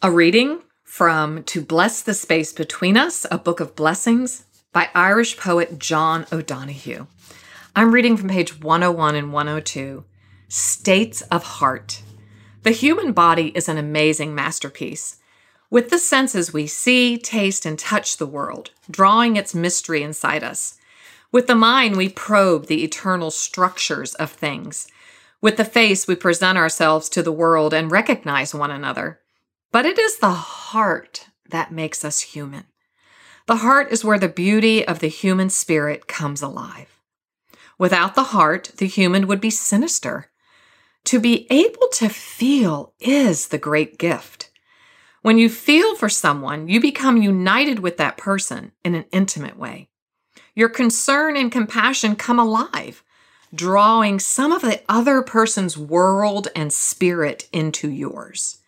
[0.00, 5.36] A reading from To Bless the Space Between Us, a book of blessings by Irish
[5.36, 7.08] poet John O'Donohue.
[7.74, 10.04] I'm reading from page 101 and 102
[10.46, 12.02] States of Heart.
[12.62, 15.16] The human body is an amazing masterpiece.
[15.68, 20.78] With the senses, we see, taste, and touch the world, drawing its mystery inside us.
[21.32, 24.86] With the mind, we probe the eternal structures of things.
[25.40, 29.18] With the face, we present ourselves to the world and recognize one another.
[29.70, 32.64] But it is the heart that makes us human.
[33.46, 37.00] The heart is where the beauty of the human spirit comes alive.
[37.78, 40.30] Without the heart, the human would be sinister.
[41.04, 44.50] To be able to feel is the great gift.
[45.22, 49.88] When you feel for someone, you become united with that person in an intimate way.
[50.54, 53.04] Your concern and compassion come alive,
[53.54, 58.58] drawing some of the other person's world and spirit into yours.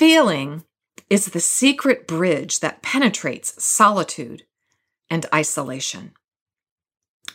[0.00, 0.64] Feeling
[1.10, 4.44] is the secret bridge that penetrates solitude
[5.10, 6.12] and isolation.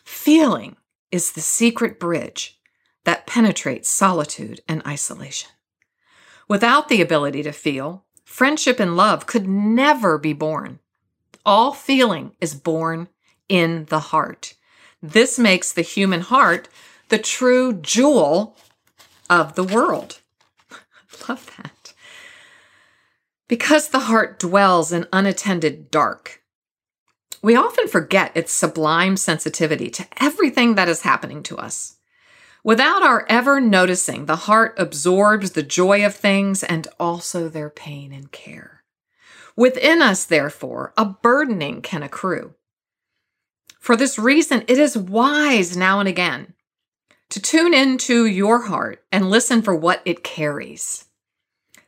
[0.04, 0.76] Feeling
[1.12, 2.60] is the secret bridge
[3.04, 5.52] that penetrates solitude and isolation.
[6.48, 10.80] Without the ability to feel, friendship and love could never be born.
[11.46, 13.10] All feeling is born
[13.48, 14.56] in the heart.
[15.04, 16.68] This makes the human heart
[17.10, 18.58] the true jewel
[19.30, 20.22] of the world.
[21.30, 21.75] Love that.
[23.48, 26.42] Because the heart dwells in unattended dark,
[27.44, 31.98] we often forget its sublime sensitivity to everything that is happening to us.
[32.64, 38.12] Without our ever noticing, the heart absorbs the joy of things and also their pain
[38.12, 38.84] and care.
[39.56, 42.56] Within us, therefore, a burdening can accrue.
[43.80, 46.56] For this reason, it is wise now and again
[47.30, 51.06] to tune into your heart and listen for what it carries.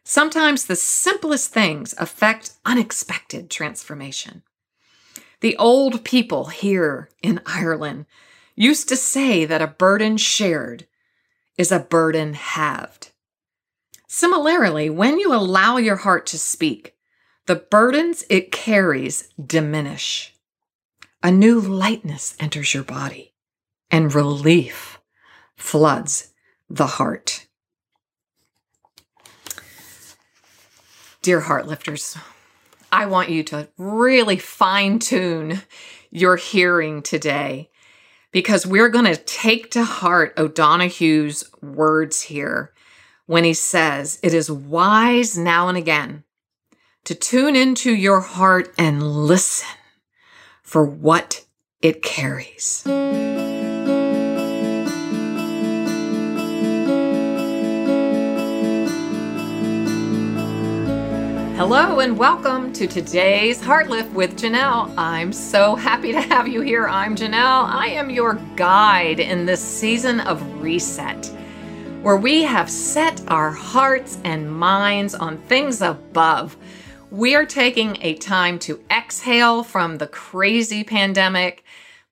[0.09, 4.41] Sometimes the simplest things affect unexpected transformation.
[5.41, 8.05] The old people here in Ireland
[8.55, 10.87] used to say that a burden shared
[11.57, 13.11] is a burden halved.
[14.07, 16.95] Similarly, when you allow your heart to speak,
[17.45, 20.33] the burdens it carries diminish.
[21.21, 23.33] A new lightness enters your body,
[23.91, 25.01] and relief
[25.57, 26.31] floods
[26.69, 27.46] the heart.
[31.27, 32.17] Dear heart lifters,
[32.89, 35.61] I want you to really fine tune
[36.09, 37.69] your hearing today
[38.31, 42.71] because we're going to take to heart O'Donohue's words here
[43.25, 46.23] when he says, It is wise now and again
[47.03, 49.67] to tune into your heart and listen
[50.63, 51.43] for what
[51.81, 52.87] it carries.
[61.57, 64.93] Hello and welcome to today's Heart Lift with Janelle.
[64.95, 66.87] I'm so happy to have you here.
[66.87, 67.65] I'm Janelle.
[67.65, 71.25] I am your guide in this season of reset,
[72.03, 76.55] where we have set our hearts and minds on things above.
[77.09, 81.63] We are taking a time to exhale from the crazy pandemic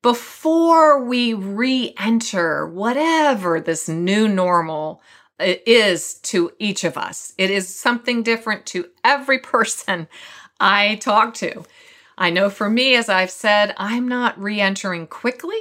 [0.01, 5.03] before we re enter whatever this new normal
[5.40, 7.34] is to each of us.
[7.38, 10.07] It is something different to every person
[10.59, 11.63] I talk to.
[12.18, 15.59] I know for me, as I've said, I'm not re entering quickly.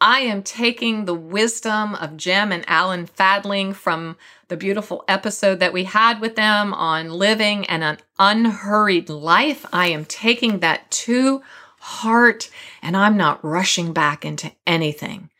[0.00, 4.16] I am taking the wisdom of Gem and Alan Fadling from
[4.46, 9.66] the beautiful episode that we had with them on living and an unhurried life.
[9.72, 11.42] I am taking that to
[11.80, 12.48] heart
[12.80, 15.30] and I'm not rushing back into anything.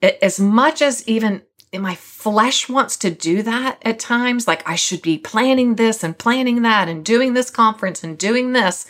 [0.00, 1.42] As much as even
[1.80, 4.46] my flesh wants to do that at times.
[4.46, 8.52] Like I should be planning this and planning that and doing this conference and doing
[8.52, 8.86] this.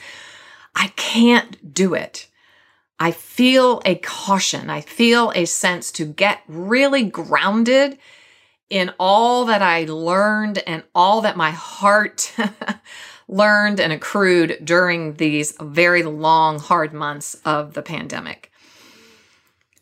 [0.75, 2.29] I can't do it.
[2.99, 4.71] I feel a caution.
[4.71, 7.99] I feel a sense to get really grounded
[8.71, 12.33] in all that I learned and all that my heart
[13.29, 18.52] learned and accrued during these very long, hard months of the pandemic.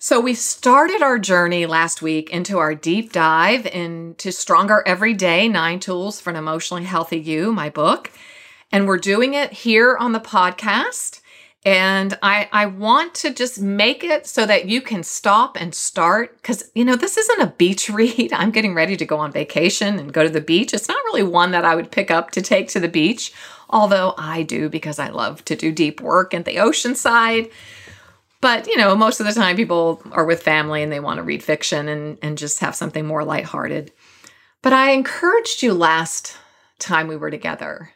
[0.03, 5.47] So, we started our journey last week into our deep dive into Stronger Every Day
[5.47, 8.11] Nine Tools for an Emotionally Healthy You, my book.
[8.73, 11.21] And we're doing it here on the podcast.
[11.67, 16.41] And I, I want to just make it so that you can stop and start
[16.41, 18.33] because, you know, this isn't a beach read.
[18.33, 20.73] I'm getting ready to go on vacation and go to the beach.
[20.73, 23.35] It's not really one that I would pick up to take to the beach,
[23.69, 27.51] although I do because I love to do deep work at the ocean side.
[28.41, 31.23] But, you know, most of the time people are with family and they want to
[31.23, 33.93] read fiction and, and just have something more lighthearted.
[34.63, 36.37] But I encouraged you last
[36.79, 37.91] time we were together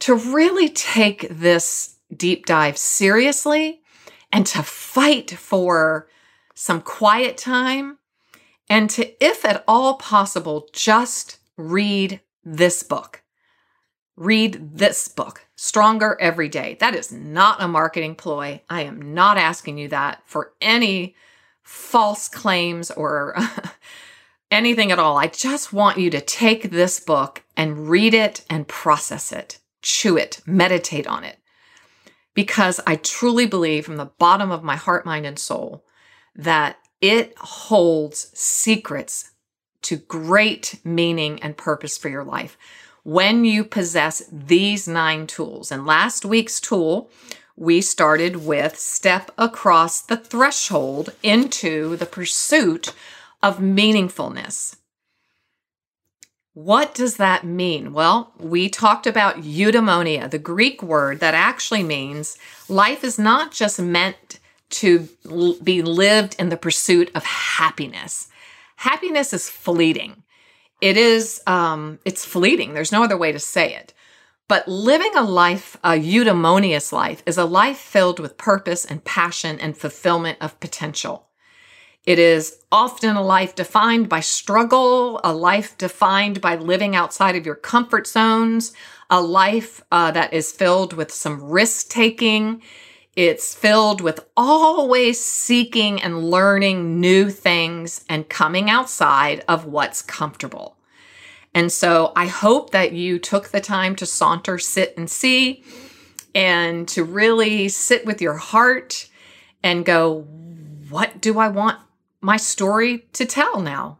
[0.00, 3.80] to really take this deep dive seriously
[4.32, 6.08] and to fight for
[6.54, 7.98] some quiet time
[8.68, 13.22] and to, if at all possible, just read this book.
[14.16, 16.76] Read this book, Stronger Every Day.
[16.80, 18.60] That is not a marketing ploy.
[18.68, 21.16] I am not asking you that for any
[21.62, 23.36] false claims or
[24.50, 25.16] anything at all.
[25.16, 30.16] I just want you to take this book and read it and process it, chew
[30.16, 31.38] it, meditate on it.
[32.34, 35.86] Because I truly believe from the bottom of my heart, mind, and soul
[36.34, 39.30] that it holds secrets
[39.82, 42.58] to great meaning and purpose for your life
[43.06, 45.70] when you possess these nine tools.
[45.70, 47.08] And last week's tool,
[47.54, 52.92] we started with step across the threshold into the pursuit
[53.44, 54.74] of meaningfulness.
[56.54, 57.92] What does that mean?
[57.92, 62.36] Well, we talked about eudaimonia, the Greek word that actually means
[62.68, 65.08] life is not just meant to
[65.62, 68.26] be lived in the pursuit of happiness.
[68.74, 70.24] Happiness is fleeting.
[70.80, 72.74] It is, um, it's fleeting.
[72.74, 73.94] There's no other way to say it.
[74.48, 79.58] But living a life, a eudaimonious life, is a life filled with purpose and passion
[79.58, 81.26] and fulfillment of potential.
[82.04, 87.44] It is often a life defined by struggle, a life defined by living outside of
[87.44, 88.72] your comfort zones,
[89.10, 92.62] a life uh, that is filled with some risk taking.
[93.16, 100.76] It's filled with always seeking and learning new things and coming outside of what's comfortable.
[101.54, 105.64] And so I hope that you took the time to saunter, sit, and see,
[106.34, 109.08] and to really sit with your heart
[109.62, 110.26] and go,
[110.90, 111.78] what do I want
[112.20, 113.96] my story to tell now?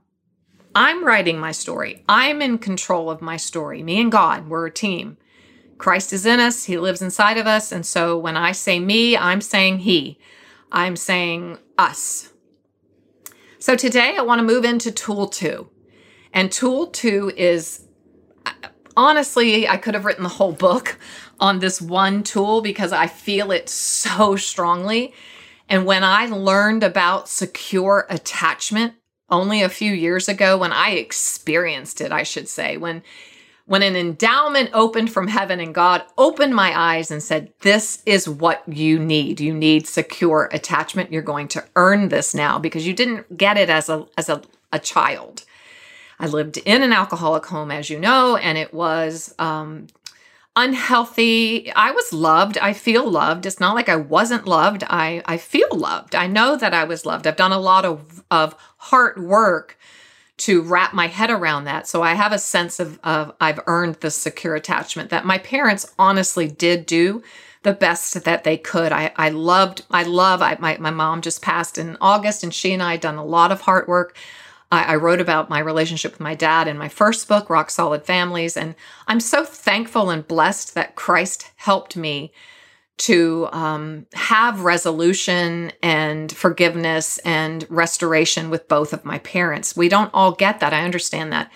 [0.75, 2.05] I'm writing my story.
[2.07, 3.83] I'm in control of my story.
[3.83, 5.17] Me and God, we're a team.
[5.79, 7.73] Christ is in us, He lives inside of us.
[7.73, 10.19] And so when I say me, I'm saying He,
[10.73, 12.33] I'm saying us.
[13.59, 15.69] So today I want to move into tool two.
[16.33, 17.87] And tool two is
[18.45, 18.53] uh,
[18.97, 20.99] honestly, I could have written the whole book
[21.41, 25.13] on this one tool because I feel it so strongly.
[25.69, 28.95] And when I learned about secure attachment
[29.29, 33.03] only a few years ago, when I experienced it, I should say, when
[33.67, 38.29] when an endowment opened from heaven and God opened my eyes and said, This is
[38.29, 39.41] what you need.
[39.41, 41.13] You need secure attachment.
[41.13, 44.43] You're going to earn this now because you didn't get it as a as a,
[44.73, 45.45] a child.
[46.19, 49.89] I lived in an alcoholic home, as you know, and it was um,
[50.55, 51.71] unhealthy.
[51.73, 52.57] I was loved.
[52.59, 53.45] I feel loved.
[53.45, 54.83] It's not like I wasn't loved.
[54.89, 56.15] I, I feel loved.
[56.15, 57.27] I know that I was loved.
[57.27, 59.79] I've done a lot of, of hard work
[60.39, 61.87] to wrap my head around that.
[61.87, 65.93] So I have a sense of, of I've earned the secure attachment that my parents
[65.99, 67.23] honestly did do
[67.63, 68.93] the best that they could.
[68.93, 72.73] I, I loved, I love, I, my, my mom just passed in August and she
[72.73, 74.17] and I done a lot of hard work.
[74.71, 78.05] I, I wrote about my relationship with my dad in my first book, Rock Solid
[78.05, 78.57] Families.
[78.57, 78.75] And
[79.09, 82.31] I'm so thankful and blessed that Christ helped me
[82.99, 89.77] to um, have resolution and forgiveness and restoration with both of my parents.
[89.77, 90.73] We don't all get that.
[90.73, 91.51] I understand that.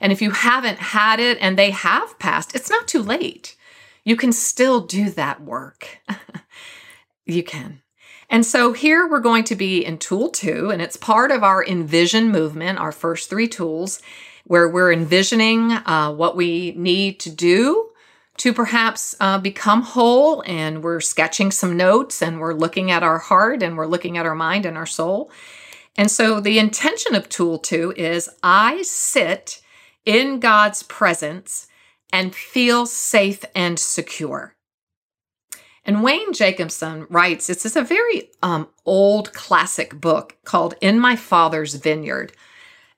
[0.00, 3.56] And if you haven't had it and they have passed, it's not too late.
[4.04, 6.00] You can still do that work.
[7.26, 7.80] you can.
[8.28, 11.64] And so here we're going to be in tool two, and it's part of our
[11.64, 14.00] envision movement, our first three tools,
[14.44, 17.91] where we're envisioning uh, what we need to do
[18.38, 20.42] to perhaps uh, become whole.
[20.46, 24.26] And we're sketching some notes and we're looking at our heart and we're looking at
[24.26, 25.30] our mind and our soul.
[25.96, 29.60] And so the intention of tool two is I sit
[30.04, 31.66] in God's presence
[32.12, 34.54] and feel safe and secure.
[35.84, 41.16] And Wayne Jacobsen writes, it's, is a very um, old classic book called In My
[41.16, 42.32] Father's Vineyard.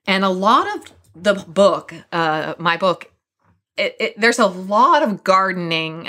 [0.05, 3.11] And a lot of the book, uh, my book,
[3.77, 6.07] it, it, there's a lot of gardening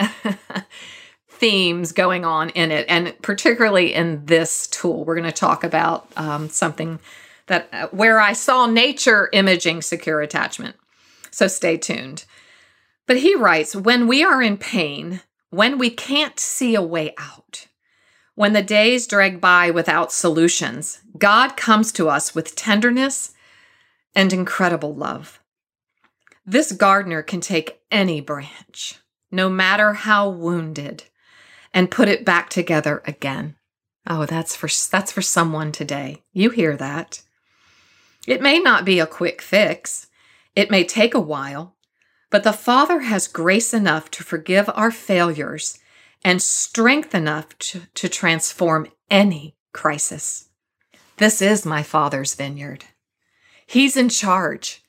[1.28, 6.10] themes going on in it, and particularly in this tool, we're going to talk about
[6.16, 6.98] um, something
[7.46, 10.76] that uh, where I saw nature imaging secure attachment.
[11.30, 12.24] So stay tuned.
[13.06, 15.20] But he writes, when we are in pain,
[15.50, 17.68] when we can't see a way out,
[18.34, 23.32] when the days drag by without solutions, God comes to us with tenderness
[24.14, 25.40] and incredible love.
[26.48, 29.00] This gardener can take any branch,
[29.32, 31.02] no matter how wounded,
[31.74, 33.56] and put it back together again.
[34.06, 36.22] Oh, that's for that's for someone today.
[36.32, 37.22] You hear that?
[38.28, 40.06] It may not be a quick fix.
[40.54, 41.74] It may take a while,
[42.30, 45.78] But the Father has grace enough to forgive our failures
[46.24, 50.48] and strength enough to, to transform any crisis.
[51.18, 52.84] This is my Father's vineyard.
[53.66, 54.82] He's in charge.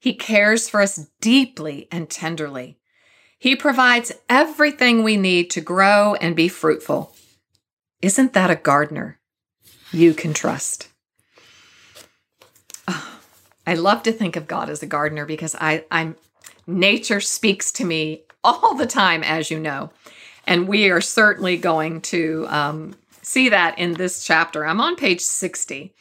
[0.00, 2.78] He cares for us deeply and tenderly.
[3.38, 7.14] He provides everything we need to grow and be fruitful.
[8.02, 9.20] Isn't that a gardener
[9.92, 10.88] you can trust?
[12.88, 13.20] Oh,
[13.66, 16.16] I love to think of God as a gardener because I, I'm
[16.66, 19.90] nature speaks to me all the time, as you know.
[20.46, 24.66] And we are certainly going to um, see that in this chapter.
[24.66, 25.94] I'm on page 60.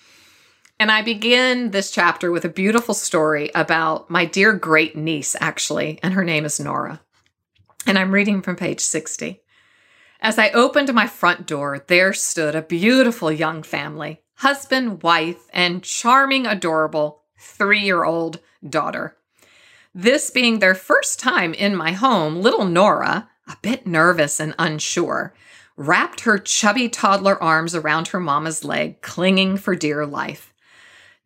[0.82, 6.00] And I begin this chapter with a beautiful story about my dear great niece, actually,
[6.02, 7.02] and her name is Nora.
[7.86, 9.42] And I'm reading from page 60.
[10.22, 15.84] As I opened my front door, there stood a beautiful young family husband, wife, and
[15.84, 19.18] charming, adorable three year old daughter.
[19.94, 25.34] This being their first time in my home, little Nora, a bit nervous and unsure,
[25.76, 30.49] wrapped her chubby toddler arms around her mama's leg, clinging for dear life.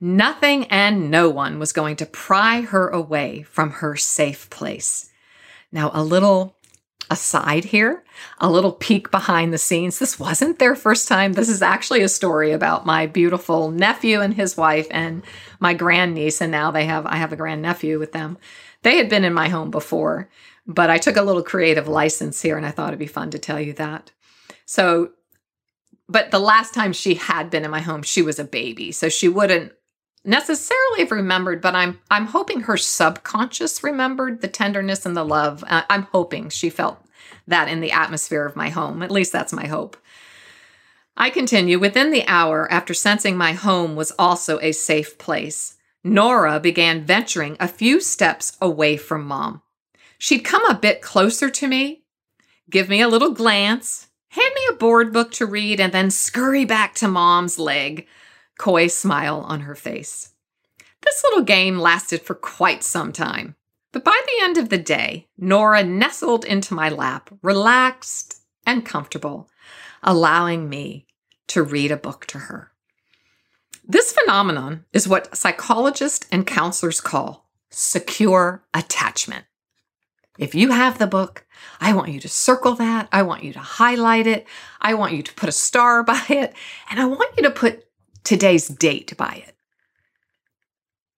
[0.05, 5.09] Nothing and no one was going to pry her away from her safe place.
[5.71, 6.57] Now, a little
[7.09, 8.03] aside here,
[8.37, 9.99] a little peek behind the scenes.
[9.99, 11.31] This wasn't their first time.
[11.31, 15.23] This is actually a story about my beautiful nephew and his wife and
[15.61, 16.41] my grandniece.
[16.41, 18.37] And now they have, I have a grandnephew with them.
[18.81, 20.29] They had been in my home before,
[20.67, 23.39] but I took a little creative license here and I thought it'd be fun to
[23.39, 24.11] tell you that.
[24.65, 25.11] So,
[26.09, 28.91] but the last time she had been in my home, she was a baby.
[28.91, 29.71] So she wouldn't
[30.23, 35.63] necessarily have remembered, but I'm I'm hoping her subconscious remembered the tenderness and the love.
[35.67, 37.03] Uh, I'm hoping she felt
[37.47, 39.03] that in the atmosphere of my home.
[39.03, 39.97] At least that's my hope.
[41.15, 45.77] I continue within the hour after sensing my home was also a safe place.
[46.03, 49.61] Nora began venturing a few steps away from mom.
[50.17, 52.03] She'd come a bit closer to me,
[52.69, 56.65] give me a little glance, hand me a board book to read, and then scurry
[56.65, 58.07] back to mom's leg,
[58.57, 60.33] coy smile on her face.
[61.01, 63.55] This little game lasted for quite some time.
[63.91, 69.49] But by the end of the day, Nora nestled into my lap, relaxed and comfortable,
[70.01, 71.05] allowing me
[71.47, 72.71] to read a book to her.
[73.85, 79.45] This phenomenon is what psychologists and counselors call secure attachment.
[80.39, 81.45] If you have the book,
[81.79, 83.07] I want you to circle that.
[83.11, 84.47] I want you to highlight it.
[84.81, 86.53] I want you to put a star by it.
[86.89, 87.85] And I want you to put
[88.23, 89.55] today's date by it.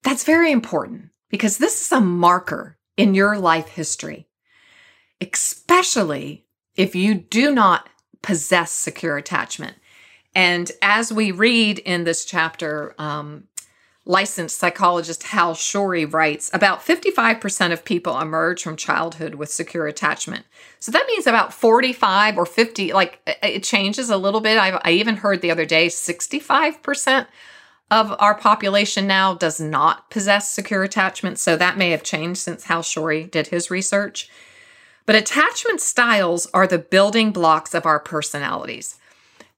[0.04, 4.28] That's very important because this is a marker in your life history,
[5.20, 6.46] especially
[6.76, 7.90] if you do not
[8.22, 9.78] possess secure attachment.
[10.34, 13.46] And as we read in this chapter, um,
[14.06, 20.46] licensed psychologist Hal Shorey writes about 55% of people emerge from childhood with secure attachment.
[20.80, 24.58] So that means about 45 or 50, like it changes a little bit.
[24.58, 27.28] I, I even heard the other day 65%
[27.90, 31.40] of our population now does not possess secure attachment.
[31.40, 34.30] So that may have changed since Hal Shorey did his research.
[35.06, 38.98] But attachment styles are the building blocks of our personalities.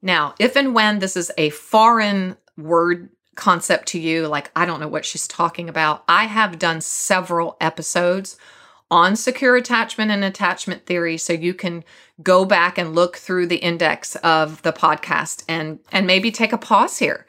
[0.01, 4.81] Now, if and when this is a foreign word concept to you, like I don't
[4.81, 8.37] know what she's talking about, I have done several episodes
[8.89, 11.83] on secure attachment and attachment theory so you can
[12.23, 16.57] go back and look through the index of the podcast and and maybe take a
[16.57, 17.25] pause here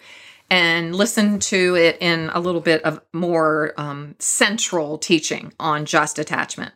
[0.51, 6.19] and listen to it in a little bit of more um, central teaching on just
[6.19, 6.73] attachment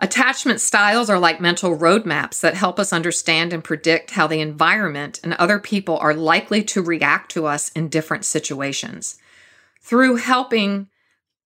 [0.00, 5.18] Attachment styles are like mental roadmaps that help us understand and predict how the environment
[5.24, 9.18] and other people are likely to react to us in different situations.
[9.80, 10.88] Through helping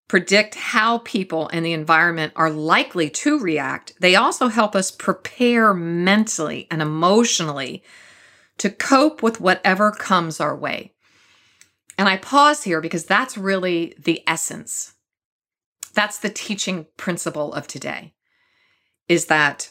[0.07, 5.73] predict how people and the environment are likely to react, they also help us prepare
[5.73, 7.83] mentally and emotionally
[8.59, 10.93] to cope with whatever comes our way.
[11.97, 14.93] And I pause here because that's really the essence.
[15.95, 18.12] That's the teaching principle of today
[19.09, 19.71] is that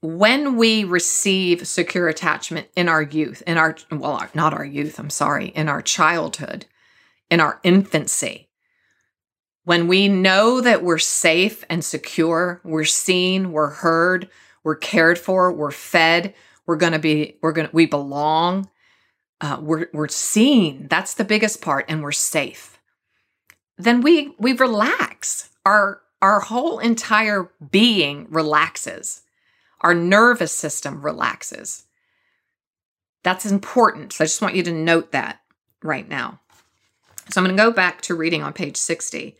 [0.00, 5.10] when we receive secure attachment in our youth, in our, well, not our youth, I'm
[5.10, 6.66] sorry, in our childhood,
[7.30, 8.48] in our infancy,
[9.64, 14.28] when we know that we're safe and secure, we're seen, we're heard,
[14.64, 16.34] we're cared for, we're fed,
[16.66, 18.68] we're going to be, we're going to, we belong,
[19.40, 20.88] uh, we're, we're seen.
[20.88, 22.80] That's the biggest part, and we're safe.
[23.78, 25.50] Then we, we relax.
[25.64, 29.22] Our, our whole entire being relaxes.
[29.80, 31.84] Our nervous system relaxes.
[33.24, 34.12] That's important.
[34.12, 35.40] So I just want you to note that
[35.82, 36.40] right now.
[37.30, 39.36] So I'm going to go back to reading on page 60.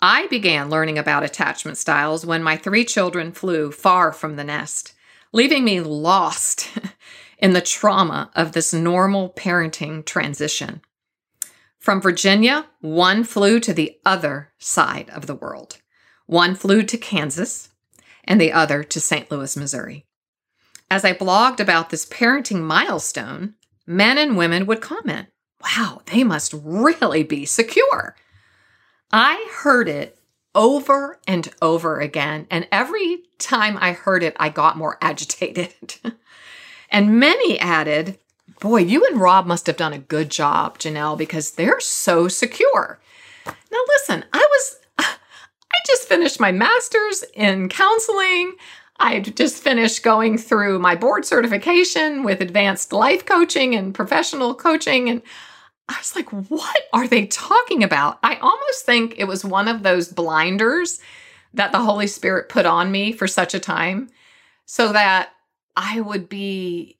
[0.00, 4.94] I began learning about attachment styles when my three children flew far from the nest,
[5.32, 6.70] leaving me lost
[7.38, 10.80] in the trauma of this normal parenting transition.
[11.78, 15.78] From Virginia, one flew to the other side of the world.
[16.30, 17.70] One flew to Kansas
[18.22, 19.28] and the other to St.
[19.32, 20.06] Louis, Missouri.
[20.88, 25.26] As I blogged about this parenting milestone, men and women would comment,
[25.60, 28.14] Wow, they must really be secure.
[29.10, 30.20] I heard it
[30.54, 32.46] over and over again.
[32.48, 35.96] And every time I heard it, I got more agitated.
[36.92, 38.20] and many added,
[38.60, 43.00] Boy, you and Rob must have done a good job, Janelle, because they're so secure.
[43.46, 44.76] Now, listen, I was,
[45.72, 48.54] I just finished my master's in counseling.
[48.98, 55.08] I just finished going through my board certification with advanced life coaching and professional coaching.
[55.08, 55.22] And
[55.88, 58.18] I was like, what are they talking about?
[58.22, 61.00] I almost think it was one of those blinders
[61.54, 64.10] that the Holy Spirit put on me for such a time
[64.66, 65.30] so that
[65.76, 66.98] I would be,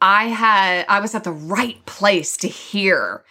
[0.00, 3.24] I had, I was at the right place to hear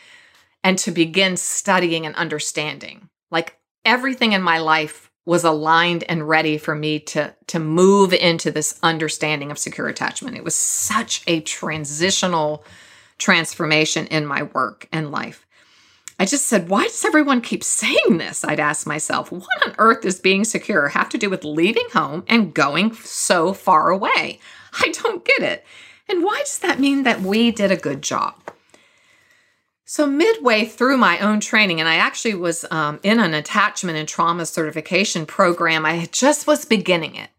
[0.64, 3.10] and to begin studying and understanding.
[3.30, 8.52] Like everything in my life was aligned and ready for me to to move into
[8.52, 10.38] this understanding of secure attachment.
[10.38, 12.64] It was such a transitional
[13.18, 15.46] transformation in my work and life.
[16.18, 18.46] I just said, why does everyone keep saying this?
[18.46, 22.24] I'd ask myself, what on earth does being secure have to do with leaving home
[22.28, 24.40] and going so far away?
[24.80, 25.66] I don't get it.
[26.08, 28.45] And why does that mean that we did a good job?
[29.88, 34.08] So, midway through my own training, and I actually was um, in an attachment and
[34.08, 37.30] trauma certification program, I just was beginning it.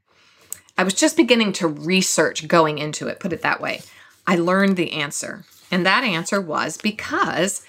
[0.79, 3.83] I was just beginning to research going into it, put it that way.
[4.29, 5.45] I learned the answer.
[5.73, 7.65] And that answer was because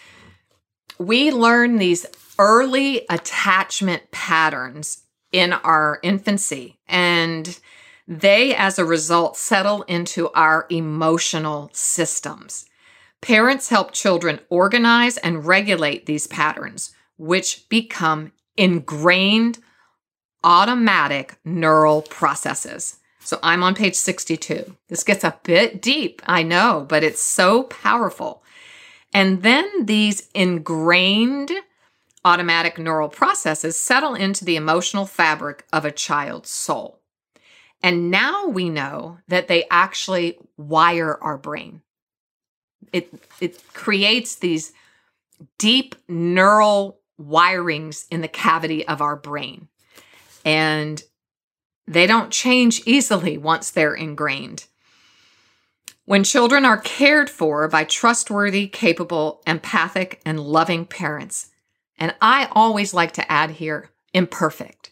[0.99, 2.05] we learn these
[2.37, 4.99] early attachment patterns
[5.31, 7.59] in our infancy, and
[8.07, 12.66] they, as a result, settle into our emotional systems.
[13.21, 19.59] Parents help children organize and regulate these patterns, which become ingrained
[20.43, 22.97] automatic neural processes.
[23.19, 24.77] So I'm on page 62.
[24.87, 28.43] This gets a bit deep, I know, but it's so powerful.
[29.13, 31.51] And then these ingrained
[32.23, 37.01] automatic neural processes settle into the emotional fabric of a child's soul.
[37.81, 41.81] And now we know that they actually wire our brain.
[42.93, 44.73] It, it creates these
[45.57, 49.67] deep neural wirings in the cavity of our brain.
[50.45, 51.01] And
[51.87, 54.65] they don't change easily once they're ingrained.
[56.05, 61.49] When children are cared for by trustworthy, capable, empathic, and loving parents,
[61.97, 64.91] and I always like to add here imperfect.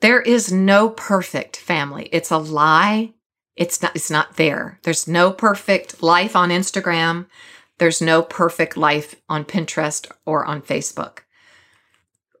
[0.00, 2.08] There is no perfect family.
[2.12, 3.14] It's a lie.
[3.56, 4.78] It's not it's not there.
[4.82, 7.26] There's no perfect life on Instagram.
[7.78, 11.20] There's no perfect life on Pinterest or on Facebook.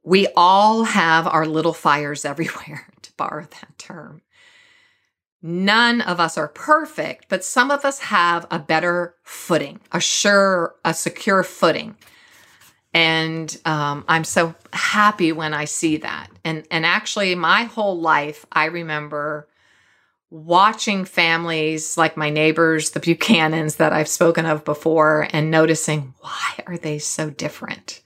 [0.04, 4.22] We all have our little fires everywhere, to borrow that term.
[5.42, 10.74] None of us are perfect, but some of us have a better footing, a sure,
[10.84, 11.96] a secure footing.
[12.92, 16.28] And um, I'm so happy when I see that.
[16.44, 19.48] And and actually, my whole life, I remember
[20.30, 26.64] watching families like my neighbors, the Buchanans that I've spoken of before, and noticing why
[26.66, 28.02] are they so different?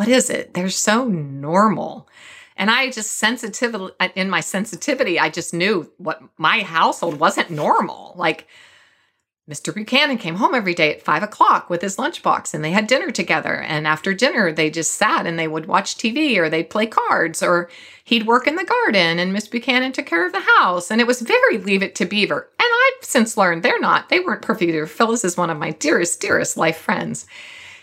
[0.00, 0.54] what is it?
[0.54, 2.08] They're so normal.
[2.56, 8.14] And I just sensitively, in my sensitivity, I just knew what my household wasn't normal.
[8.16, 8.48] Like
[9.50, 9.74] Mr.
[9.74, 13.10] Buchanan came home every day at five o'clock with his lunchbox and they had dinner
[13.10, 13.56] together.
[13.56, 17.42] And after dinner, they just sat and they would watch TV or they'd play cards
[17.42, 17.68] or
[18.04, 20.88] he'd work in the garden and Miss Buchanan took care of the house.
[20.88, 22.48] And it was very leave it to beaver.
[22.60, 24.86] And I've since learned they're not, they weren't perfect either.
[24.86, 27.26] Phyllis is one of my dearest, dearest life friends.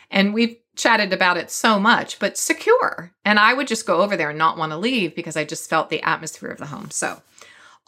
[0.09, 3.11] And we've chatted about it so much, but secure.
[3.25, 5.69] And I would just go over there and not want to leave because I just
[5.69, 6.91] felt the atmosphere of the home.
[6.91, 7.21] So,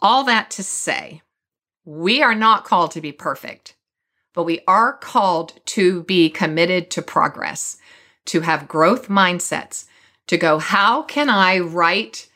[0.02, 1.22] all that to say,
[1.90, 3.74] we are not called to be perfect,
[4.32, 7.78] but we are called to be committed to progress,
[8.26, 9.86] to have growth mindsets,
[10.28, 12.28] to go, how can I write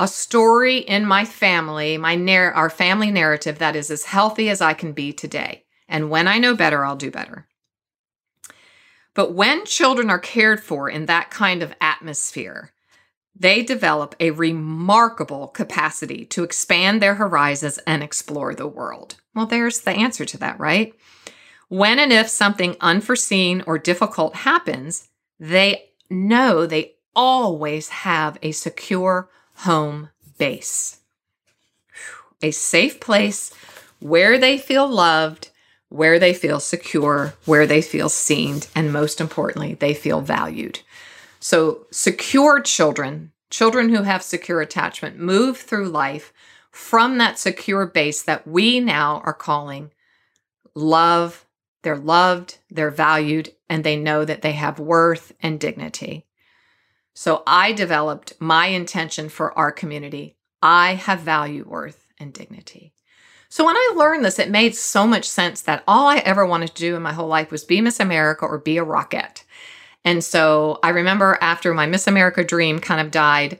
[0.00, 4.60] a story in my family, my narr- our family narrative that is as healthy as
[4.60, 5.62] I can be today?
[5.88, 7.46] And when I know better, I'll do better.
[9.14, 12.72] But when children are cared for in that kind of atmosphere,
[13.34, 19.16] they develop a remarkable capacity to expand their horizons and explore the world.
[19.34, 20.94] Well, there's the answer to that, right?
[21.68, 25.08] When and if something unforeseen or difficult happens,
[25.40, 31.00] they know they always have a secure home base,
[32.42, 33.52] a safe place
[34.00, 35.48] where they feel loved,
[35.88, 40.80] where they feel secure, where they feel seen, and most importantly, they feel valued.
[41.42, 46.32] So, secure children, children who have secure attachment, move through life
[46.70, 49.90] from that secure base that we now are calling
[50.76, 51.44] love.
[51.82, 56.26] They're loved, they're valued, and they know that they have worth and dignity.
[57.12, 60.36] So I developed my intention for our community.
[60.62, 62.94] I have value, worth, and dignity.
[63.48, 66.68] So when I learned this, it made so much sense that all I ever wanted
[66.68, 69.42] to do in my whole life was be Miss America or be a rocket.
[70.04, 73.58] And so I remember after my Miss America dream kind of died,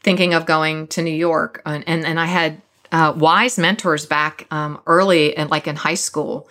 [0.00, 1.62] thinking of going to New York.
[1.66, 5.94] And, and, and I had uh, wise mentors back um, early and like in high
[5.94, 6.48] school.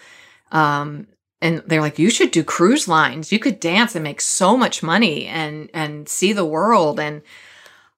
[0.51, 1.07] Um,
[1.41, 3.31] and they're like, you should do cruise lines.
[3.31, 6.99] You could dance and make so much money and and see the world.
[6.99, 7.23] And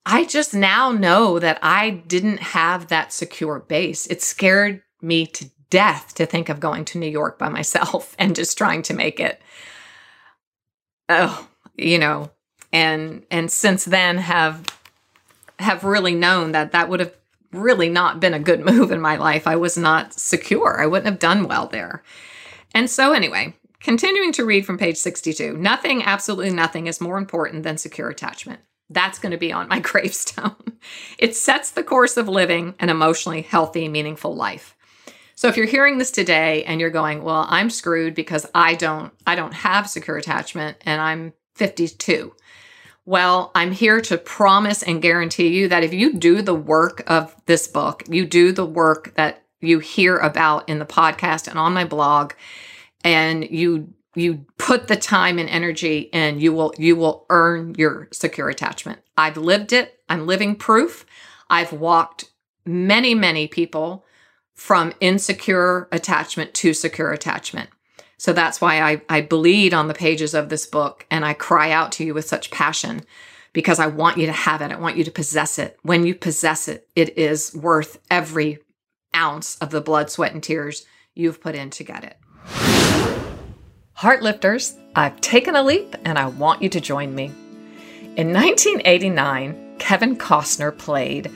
[0.05, 4.07] I just now know that I didn't have that secure base.
[4.07, 8.35] It scared me to death to think of going to New York by myself and
[8.35, 9.41] just trying to make it.
[11.09, 12.31] Oh, you know,
[12.71, 14.65] and and since then have
[15.59, 17.13] have really known that that would have
[17.51, 19.47] really not been a good move in my life.
[19.47, 20.81] I was not secure.
[20.81, 22.03] I wouldn't have done well there.
[22.73, 25.55] And so anyway, continuing to read from page 62.
[25.57, 28.61] Nothing, absolutely nothing is more important than secure attachment.
[28.89, 30.55] That's going to be on my gravestone.
[31.17, 34.75] it sets the course of living an emotionally healthy, meaningful life.
[35.35, 39.13] So if you're hearing this today and you're going, "Well, I'm screwed because I don't
[39.25, 42.33] I don't have secure attachment and I'm 52."
[43.05, 47.35] Well, I'm here to promise and guarantee you that if you do the work of
[47.47, 51.73] this book, you do the work that you hear about in the podcast and on
[51.73, 52.33] my blog
[53.03, 58.07] and you you put the time and energy in you will you will earn your
[58.11, 58.99] secure attachment.
[59.17, 59.99] I've lived it.
[60.07, 61.05] I'm living proof.
[61.49, 62.25] I've walked
[62.65, 64.05] many many people
[64.53, 67.69] from insecure attachment to secure attachment.
[68.17, 71.71] So that's why I, I bleed on the pages of this book and i cry
[71.71, 73.01] out to you with such passion
[73.51, 74.71] because i want you to have it.
[74.71, 75.77] I want you to possess it.
[75.81, 78.59] When you possess it it is worth every
[79.15, 82.17] ounce of the blood sweat and tears you've put in to get it.
[83.97, 87.25] Heartlifters, I've taken a leap and I want you to join me.
[88.15, 91.31] In 1989, Kevin Costner played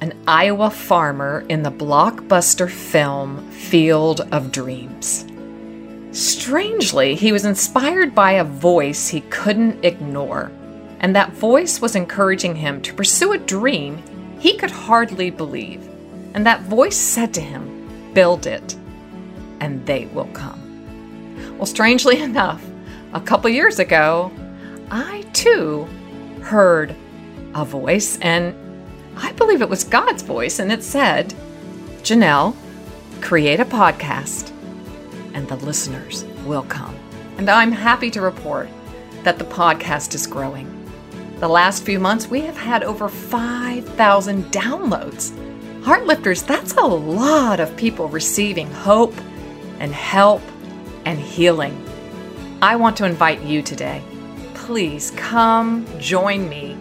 [0.00, 5.26] an Iowa farmer in the blockbuster film Field of Dreams.
[6.10, 10.52] Strangely, he was inspired by a voice he couldn't ignore,
[11.00, 14.02] and that voice was encouraging him to pursue a dream
[14.38, 15.88] he could hardly believe.
[16.34, 18.76] And that voice said to him, Build it,
[19.60, 21.56] and they will come.
[21.56, 22.64] Well, strangely enough,
[23.12, 24.30] a couple years ago,
[24.90, 25.88] I too
[26.42, 26.94] heard
[27.54, 28.54] a voice, and
[29.16, 31.34] I believe it was God's voice, and it said,
[32.02, 32.54] Janelle,
[33.20, 34.50] create a podcast,
[35.32, 36.96] and the listeners will come.
[37.38, 38.68] And I'm happy to report
[39.22, 40.70] that the podcast is growing.
[41.40, 45.30] The last few months, we have had over 5,000 downloads.
[45.82, 49.14] Heartlifters, that's a lot of people receiving hope
[49.80, 50.42] and help
[51.04, 51.80] and healing.
[52.62, 54.02] I want to invite you today.
[54.54, 56.76] Please come join me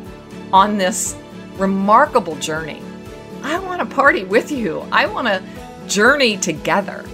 [0.53, 1.17] on this
[1.57, 2.81] remarkable journey.
[3.41, 4.85] I want to party with you.
[4.91, 5.43] I want to
[5.87, 7.05] journey together.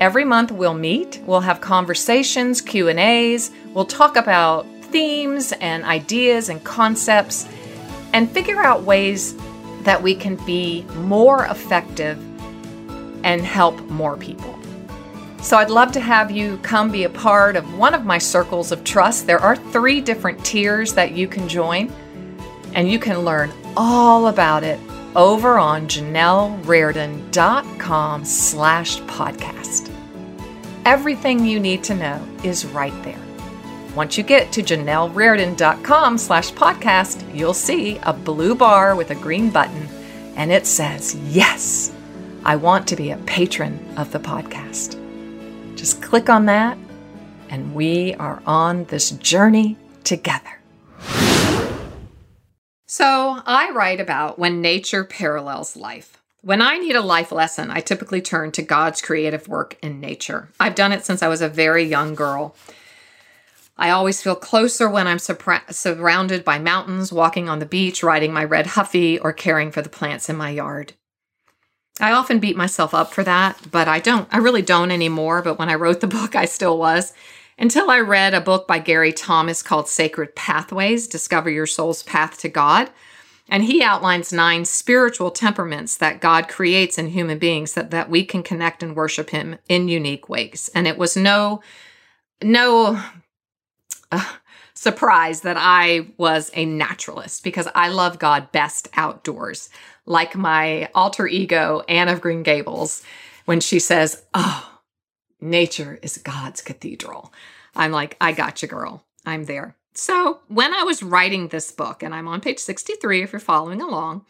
[0.00, 6.62] Every month we'll meet, we'll have conversations, Q&As, we'll talk about themes and ideas and
[6.64, 7.48] concepts
[8.12, 9.34] and figure out ways
[9.82, 12.18] that we can be more effective
[13.24, 14.58] and help more people.
[15.42, 18.72] So I'd love to have you come be a part of one of my circles
[18.72, 19.26] of trust.
[19.26, 21.92] There are three different tiers that you can join,
[22.74, 24.80] and you can learn all about it
[25.14, 29.92] over on janellerardon.com slash podcast.
[30.84, 33.18] Everything you need to know is right there.
[33.94, 39.48] Once you get to janellerardon.com slash podcast, you'll see a blue bar with a green
[39.50, 39.88] button,
[40.36, 41.90] and it says, Yes,
[42.44, 45.02] I want to be a patron of the podcast.
[45.76, 46.76] Just click on that,
[47.48, 50.55] and we are on this journey together.
[52.98, 56.16] So, I write about when nature parallels life.
[56.40, 60.48] When I need a life lesson, I typically turn to God's creative work in nature.
[60.58, 62.56] I've done it since I was a very young girl.
[63.76, 68.44] I always feel closer when I'm surrounded by mountains, walking on the beach, riding my
[68.44, 70.94] red Huffy, or caring for the plants in my yard.
[72.00, 75.42] I often beat myself up for that, but I don't, I really don't anymore.
[75.42, 77.12] But when I wrote the book, I still was.
[77.58, 82.38] Until I read a book by Gary Thomas called Sacred Pathways Discover Your Soul's Path
[82.38, 82.90] to God.
[83.48, 88.24] And he outlines nine spiritual temperaments that God creates in human beings that, that we
[88.24, 90.68] can connect and worship him in unique ways.
[90.74, 91.62] And it was no,
[92.42, 93.00] no
[94.10, 94.32] uh,
[94.74, 99.70] surprise that I was a naturalist because I love God best outdoors.
[100.06, 103.02] Like my alter ego, Anne of Green Gables,
[103.44, 104.75] when she says, Oh,
[105.50, 107.32] nature is God's cathedral.
[107.74, 109.04] I'm like, I got you, girl.
[109.24, 109.76] I'm there.
[109.94, 113.80] So, when I was writing this book, and I'm on page 63 if you're following
[113.80, 114.26] along,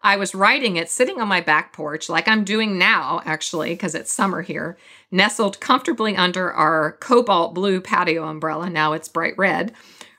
[0.00, 3.96] I was writing it sitting on my back porch, like I'm doing now, actually, because
[3.96, 4.78] it's summer here,
[5.10, 8.70] nestled comfortably under our cobalt blue patio umbrella.
[8.70, 9.74] Now it's bright red,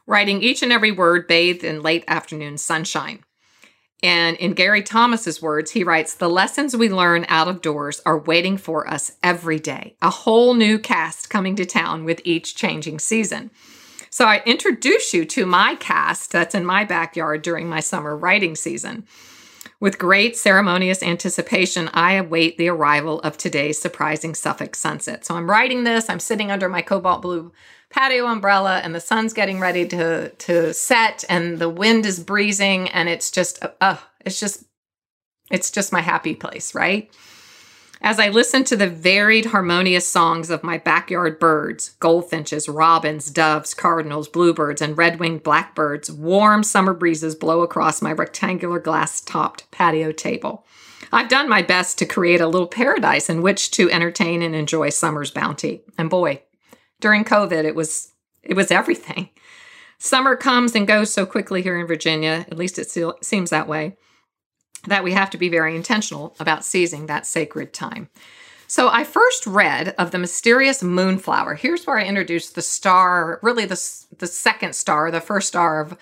[0.06, 3.24] writing each and every word bathed in late afternoon sunshine.
[4.02, 8.18] And in Gary Thomas's words, he writes, The lessons we learn out of doors are
[8.18, 13.00] waiting for us every day, a whole new cast coming to town with each changing
[13.00, 13.52] season.
[14.10, 18.56] So I introduce you to my cast that's in my backyard during my summer writing
[18.56, 19.06] season.
[19.82, 25.26] With great ceremonious anticipation, I await the arrival of today's surprising Suffolk sunset.
[25.26, 27.52] So I'm writing this, I'm sitting under my cobalt blue
[27.89, 32.89] patio umbrella, and the sun's getting ready to, to set, and the wind is breezing,
[32.89, 34.63] and it's just, uh, it's just,
[35.52, 37.12] it's just my happy place, right?
[38.02, 43.73] As I listen to the varied, harmonious songs of my backyard birds goldfinches, robins, doves,
[43.73, 49.69] cardinals, bluebirds, and red winged blackbirds warm summer breezes blow across my rectangular glass topped
[49.71, 50.65] patio table.
[51.12, 54.89] I've done my best to create a little paradise in which to entertain and enjoy
[54.89, 55.82] summer's bounty.
[55.97, 56.43] And boy,
[57.00, 59.30] during COVID, it was it was everything.
[59.98, 62.90] Summer comes and goes so quickly here in Virginia, at least it
[63.22, 63.98] seems that way
[64.88, 68.10] that we have to be very intentional about seizing that sacred time.
[68.66, 71.56] So I first read of the mysterious moonflower.
[71.56, 73.82] Here's where I introduced the star, really the,
[74.20, 75.98] the second star, the first star of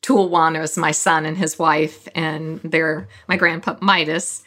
[0.00, 4.44] Tulwan was my son and his wife and their my grandpa Midas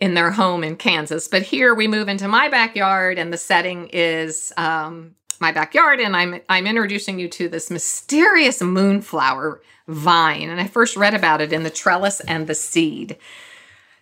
[0.00, 1.28] in their home in Kansas.
[1.28, 6.16] But here we move into my backyard and the setting is um, my backyard and
[6.16, 10.48] I'm I'm introducing you to this mysterious moonflower vine.
[10.48, 13.18] And I first read about it in The Trellis and the Seed.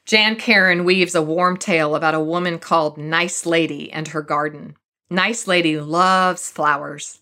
[0.04, 4.76] Jan Karon weaves a warm tale about a woman called Nice Lady and her garden.
[5.10, 7.20] Nice Lady loves flowers.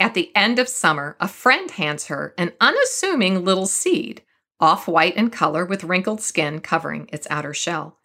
[0.00, 4.22] At the end of summer, a friend hands her an unassuming little seed,
[4.60, 7.98] off white in color with wrinkled skin covering its outer shell.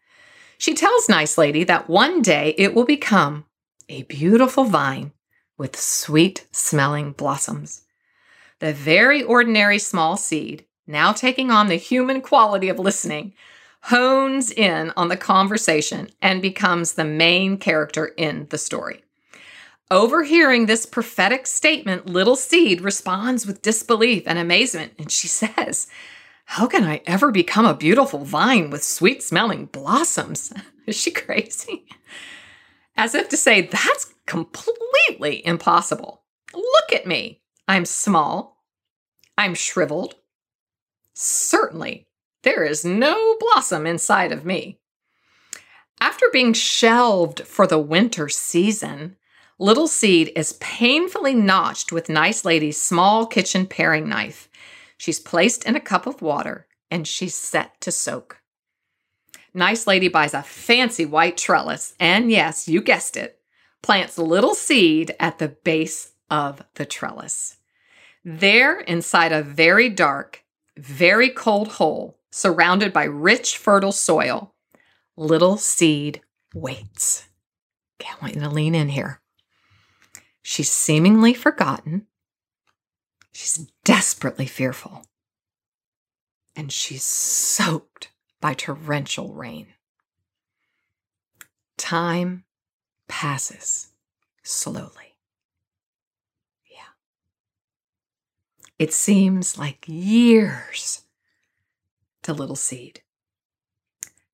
[0.58, 3.46] She tells Nice Lady that one day it will become
[3.90, 5.12] a beautiful vine
[5.58, 7.84] with sweet smelling blossoms.
[8.60, 13.34] The very ordinary small seed, now taking on the human quality of listening,
[13.84, 19.04] hones in on the conversation and becomes the main character in the story.
[19.90, 25.88] Overhearing this prophetic statement, Little Seed responds with disbelief and amazement, and she says,
[26.52, 30.54] How can I ever become a beautiful vine with sweet smelling blossoms?
[30.88, 31.86] Is she crazy?
[32.96, 36.24] As if to say, That's completely impossible.
[36.54, 37.42] Look at me.
[37.68, 38.64] I'm small.
[39.38, 40.16] I'm shriveled.
[41.14, 42.08] Certainly,
[42.44, 44.80] there is no blossom inside of me.
[46.00, 49.18] After being shelved for the winter season,
[49.60, 54.48] Little Seed is painfully notched with Nice Lady's small kitchen paring knife.
[54.98, 58.42] She's placed in a cup of water and she's set to soak.
[59.54, 63.40] Nice Lady buys a fancy white trellis and, yes, you guessed it,
[63.82, 67.58] plants Little Seed at the base of the trellis.
[68.26, 70.44] There, inside a very dark,
[70.78, 74.54] very cold hole, surrounded by rich, fertile soil,
[75.16, 76.22] little seed
[76.54, 77.28] waits.
[78.22, 79.22] Want you to lean in here.
[80.42, 82.08] She's seemingly forgotten.
[83.40, 85.06] She's desperately fearful.
[86.56, 88.10] And she's soaked
[88.42, 89.68] by torrential rain.
[91.78, 92.46] Time
[93.08, 93.90] passes
[94.42, 95.20] slowly.
[96.66, 96.96] Yeah.
[98.80, 101.04] It seems like years
[102.24, 103.02] to Little Seed.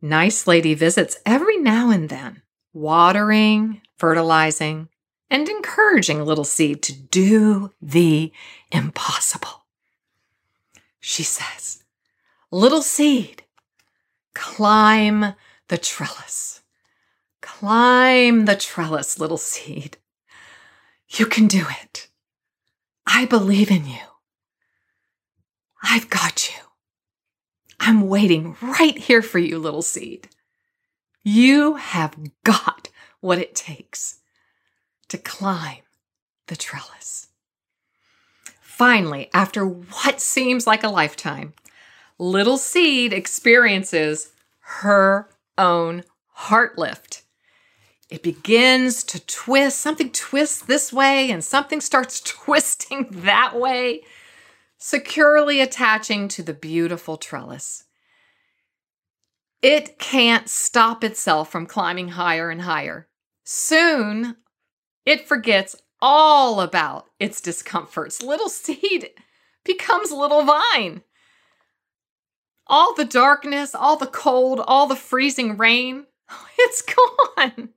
[0.02, 4.88] Nice Lady visits every now and then, watering, fertilizing,
[5.34, 8.32] and encouraging Little Seed to do the
[8.72, 9.66] impossible.
[11.00, 11.84] She says,
[12.52, 13.42] Little Seed,
[14.36, 15.34] climb
[15.70, 16.62] the trellis.
[17.42, 19.98] Climb the trellis, Little Seed.
[21.10, 22.10] You can do it.
[23.08, 24.06] I believe in you.
[25.82, 26.64] I've got you.
[27.80, 30.30] I'm waiting right here for you, little seed.
[31.24, 34.20] You have got what it takes
[35.14, 35.84] to climb
[36.48, 37.28] the trellis.
[38.60, 41.54] Finally, after what seems like a lifetime,
[42.18, 44.32] little seed experiences
[44.82, 47.22] her own heart lift.
[48.10, 54.02] It begins to twist, something twists this way and something starts twisting that way,
[54.80, 57.84] securely attaching to the beautiful trellis.
[59.62, 63.08] It can't stop itself from climbing higher and higher.
[63.44, 64.38] Soon,
[65.06, 68.22] it forgets all about its discomforts.
[68.22, 69.10] Little seed
[69.64, 71.02] becomes little vine.
[72.68, 76.06] All the darkness, all the cold, all the freezing rain,
[76.58, 77.70] it's gone.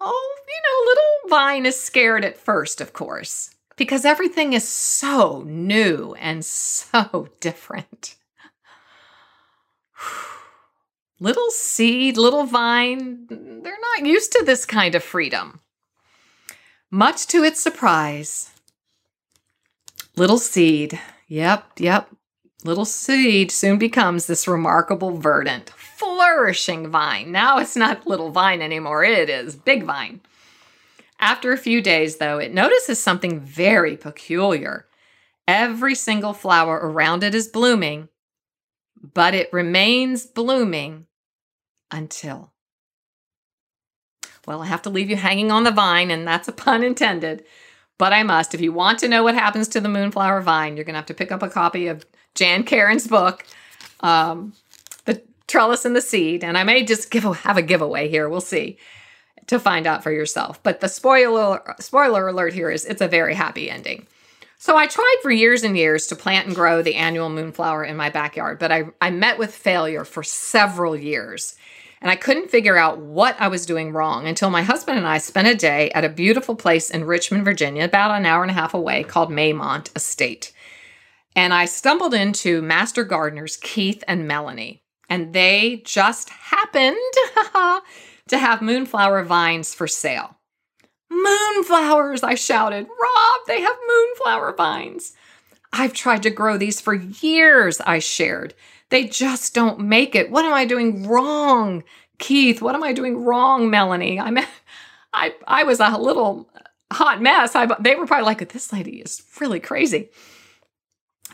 [0.00, 5.42] Oh, you know, little vine is scared at first, of course, because everything is so
[5.46, 8.16] new and so different.
[11.20, 15.60] little seed, little vine, they're not used to this kind of freedom.
[16.94, 18.50] Much to its surprise,
[20.14, 22.10] little seed, yep, yep,
[22.64, 27.32] little seed soon becomes this remarkable verdant, flourishing vine.
[27.32, 30.20] Now it's not little vine anymore, it is big vine.
[31.18, 34.84] After a few days, though, it notices something very peculiar.
[35.48, 38.10] Every single flower around it is blooming,
[39.14, 41.06] but it remains blooming
[41.90, 42.51] until
[44.46, 47.44] well, I have to leave you hanging on the vine, and that's a pun intended.
[47.98, 48.54] But I must.
[48.54, 51.06] If you want to know what happens to the moonflower vine, you're going to have
[51.06, 53.44] to pick up a copy of Jan Karon's book,
[54.00, 54.54] um,
[55.04, 56.42] The Trellis and the Seed.
[56.42, 58.28] And I may just give a, have a giveaway here.
[58.28, 58.78] We'll see
[59.46, 60.62] to find out for yourself.
[60.62, 64.06] But the spoiler spoiler alert here is it's a very happy ending.
[64.58, 67.96] So I tried for years and years to plant and grow the annual moonflower in
[67.96, 71.56] my backyard, but I, I met with failure for several years.
[72.02, 75.18] And I couldn't figure out what I was doing wrong until my husband and I
[75.18, 78.54] spent a day at a beautiful place in Richmond, Virginia, about an hour and a
[78.54, 80.52] half away called Maymont Estate.
[81.36, 86.96] And I stumbled into master gardeners Keith and Melanie, and they just happened
[88.28, 90.36] to have moonflower vines for sale.
[91.08, 92.88] Moonflowers, I shouted.
[92.88, 95.12] Rob, they have moonflower vines.
[95.72, 98.54] I've tried to grow these for years, I shared.
[98.92, 100.30] They just don't make it.
[100.30, 101.82] What am I doing wrong?
[102.18, 104.20] Keith, what am I doing wrong, Melanie?
[104.20, 104.36] I'm
[105.14, 106.50] I I was a little
[106.92, 107.56] hot mess.
[107.56, 110.10] I, they were probably like, this lady is really crazy.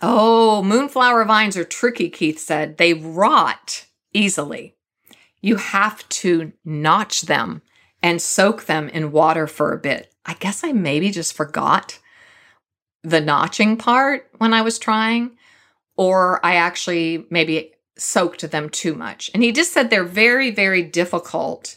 [0.01, 2.79] Oh, moonflower vines are tricky, Keith said.
[2.79, 4.77] They rot easily.
[5.40, 7.62] You have to notch them
[8.05, 10.14] and soak them in water for a bit.
[10.25, 11.99] I guess I maybe just forgot
[13.03, 15.38] the notching part when I was trying
[15.99, 19.31] or I actually maybe soaked them too much.
[19.35, 21.77] And he just said they're very, very difficult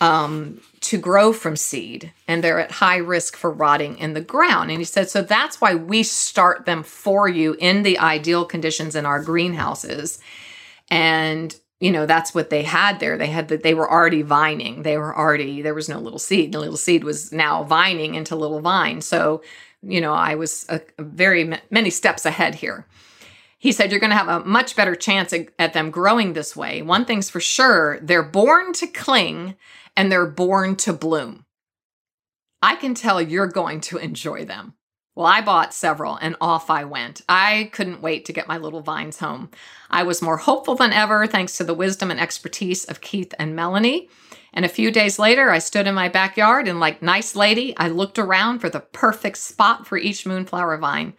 [0.00, 4.70] um, to grow from seed and they're at high risk for rotting in the ground.
[4.70, 8.96] And he said, so that's why we start them for you in the ideal conditions
[8.96, 10.18] in our greenhouses.
[10.90, 14.82] And you know that's what they had there they had that they were already vining
[14.82, 18.36] they were already there was no little seed the little seed was now vining into
[18.36, 19.42] little vine so
[19.82, 22.86] you know i was a, a very many steps ahead here
[23.62, 26.82] he said you're going to have a much better chance at them growing this way.
[26.82, 29.54] One thing's for sure they're born to cling
[29.96, 31.44] and they're born to bloom.
[32.60, 34.74] I can tell you're going to enjoy them.
[35.14, 37.22] Well, I bought several and off I went.
[37.28, 39.52] I couldn't wait to get my little vines home.
[39.88, 43.54] I was more hopeful than ever thanks to the wisdom and expertise of Keith and
[43.54, 44.08] Melanie.
[44.52, 47.86] And a few days later, I stood in my backyard and, like nice lady, I
[47.86, 51.14] looked around for the perfect spot for each moonflower vine.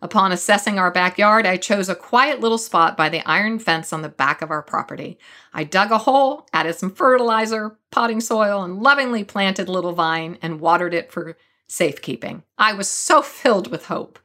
[0.00, 4.02] Upon assessing our backyard, I chose a quiet little spot by the iron fence on
[4.02, 5.18] the back of our property.
[5.52, 10.60] I dug a hole, added some fertilizer, potting soil, and lovingly planted Little Vine and
[10.60, 12.44] watered it for safekeeping.
[12.56, 14.18] I was so filled with hope.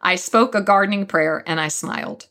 [0.00, 2.28] I spoke a gardening prayer and I smiled.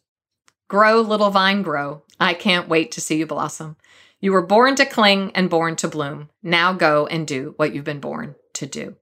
[0.67, 2.03] Grow, Little Vine, grow.
[2.19, 3.77] I can't wait to see you blossom.
[4.19, 6.29] You were born to cling and born to bloom.
[6.43, 8.95] Now go and do what you've been born to do.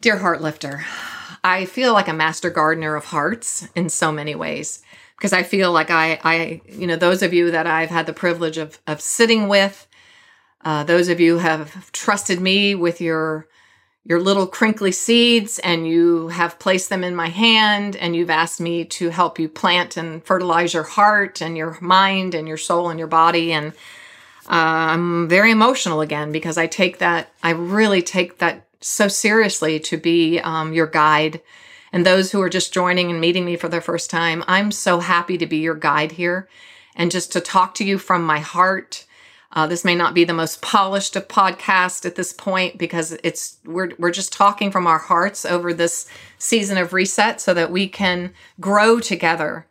[0.00, 0.84] Dear Heart Lifter,
[1.44, 4.82] I feel like a master gardener of hearts in so many ways
[5.18, 8.14] because I feel like I, I, you know, those of you that I've had the
[8.14, 9.86] privilege of of sitting with,
[10.64, 13.46] uh, those of you have trusted me with your
[14.06, 18.60] your little crinkly seeds and you have placed them in my hand and you've asked
[18.60, 22.90] me to help you plant and fertilize your heart and your mind and your soul
[22.90, 23.52] and your body.
[23.52, 23.68] And
[24.46, 29.80] uh, I'm very emotional again because I take that I really take that so seriously
[29.80, 31.40] to be um, your guide.
[31.92, 34.98] And those who are just joining and meeting me for the first time, I'm so
[34.98, 36.48] happy to be your guide here
[36.94, 39.06] and just to talk to you from my heart.
[39.52, 43.58] Uh, this may not be the most polished of podcasts at this point because it's
[43.64, 46.08] we're we're just talking from our hearts over this
[46.38, 49.66] season of reset so that we can grow together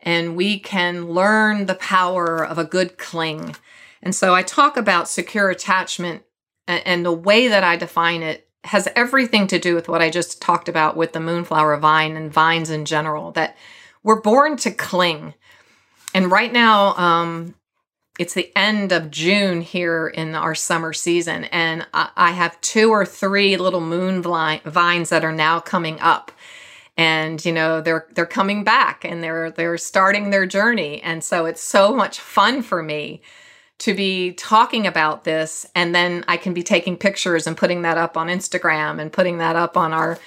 [0.00, 3.54] and we can learn the power of a good cling.
[4.02, 6.24] And so I talk about secure attachment
[6.66, 10.10] and, and the way that I define it has everything to do with what I
[10.10, 13.56] just talked about with the moonflower vine and vines in general that
[14.02, 15.34] we're born to cling.
[16.14, 17.54] And right now, um,
[18.18, 23.06] it's the end of June here in our summer season, and I, have two or
[23.06, 26.32] three little moon vines that are now coming up,
[26.96, 31.46] and you know they're they're coming back and they're they're starting their journey, and so
[31.46, 33.22] it's so much fun for me
[33.78, 37.96] to be talking about this, and then I can be taking pictures and putting that
[37.96, 40.18] up on Instagram and putting that up on our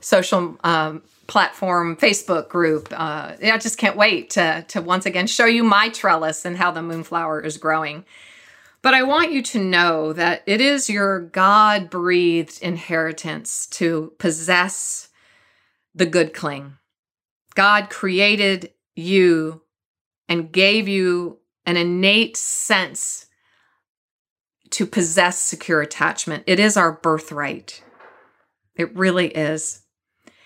[0.00, 2.88] social um, platform Facebook group.
[2.92, 6.70] Uh, I just can't wait to, to once again show you my trellis and how
[6.70, 8.04] the moonflower is growing.
[8.82, 15.08] But I want you to know that it is your God breathed inheritance to possess
[15.94, 16.78] the good cling.
[17.54, 19.62] God created you
[20.28, 23.26] and gave you an innate sense
[24.70, 26.44] to possess secure attachment.
[26.46, 27.82] It is our birthright.
[28.76, 29.82] It really is.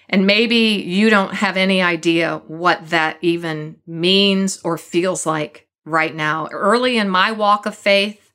[0.08, 6.14] And maybe you don't have any idea what that even means or feels like right
[6.14, 6.48] now.
[6.50, 8.32] Early in my walk of faith,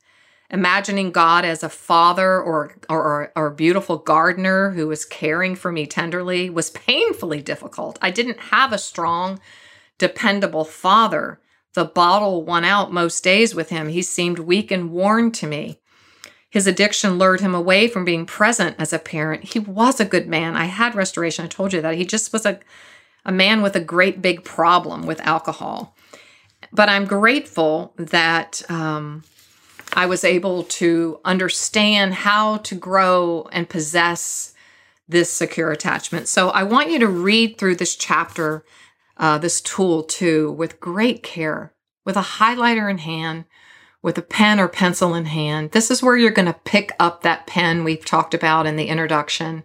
[0.50, 5.72] imagining God as a father or, or, or a beautiful gardener who was caring for
[5.72, 8.00] me tenderly was painfully difficult.
[8.02, 9.40] I didn't have a strong,
[9.98, 11.40] dependable father.
[11.74, 13.90] The bottle won out most days with him.
[13.90, 15.80] He seemed weak and worn to me.
[16.50, 19.44] His addiction lured him away from being present as a parent.
[19.44, 20.56] He was a good man.
[20.56, 21.46] I had restoration.
[21.46, 21.96] I told you that.
[21.96, 22.60] He just was a,
[23.24, 25.96] a man with a great big problem with alcohol.
[26.72, 29.24] But I'm grateful that um,
[29.94, 34.54] I was able to understand how to grow and possess
[35.08, 36.28] this secure attachment.
[36.28, 38.64] So I want you to read through this chapter,
[39.20, 41.74] uh, this tool too, with great care,
[42.06, 43.46] with a highlighter in hand
[44.02, 45.72] with a pen or pencil in hand.
[45.72, 48.88] This is where you're going to pick up that pen we've talked about in the
[48.88, 49.64] introduction.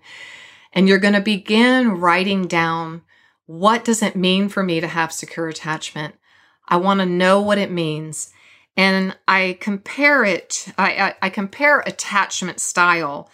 [0.72, 3.02] And you're going to begin writing down
[3.46, 6.14] what does it mean for me to have secure attachment?
[6.66, 8.32] I want to know what it means.
[8.76, 13.30] And I compare it, I, I, I compare attachment style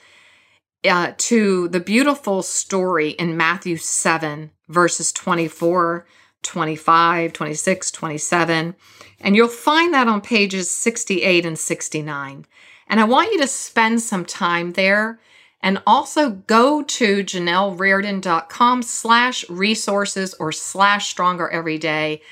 [0.89, 6.07] uh, to the beautiful story in Matthew 7, verses 24
[6.43, 8.74] 25, 26, 27.
[9.20, 12.47] And you'll find that on pages 68 and 69.
[12.87, 15.20] And I want you to spend some time there
[15.62, 22.22] and also go to janellrardin.com slash resources or slash stronger every day.